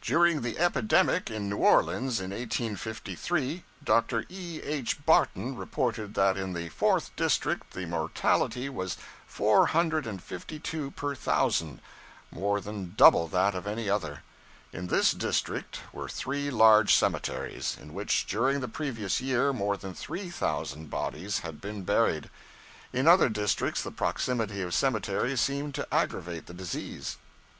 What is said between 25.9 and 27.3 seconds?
aggravate the disease.